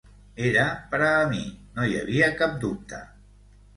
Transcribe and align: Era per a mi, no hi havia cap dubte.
Era 0.47 0.63
per 0.93 1.01
a 1.09 1.29
mi, 1.33 1.43
no 1.75 1.85
hi 1.91 1.93
havia 1.99 2.31
cap 2.41 2.57
dubte. 2.65 3.03